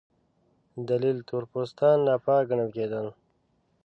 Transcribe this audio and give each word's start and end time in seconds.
دلیل: 0.87 1.17
تور 1.27 1.43
پوستان 1.51 1.97
ناپاک 2.05 2.41
ګڼل 2.49 2.69
کېدل. 2.77 3.07